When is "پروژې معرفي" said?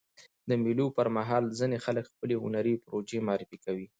2.85-3.57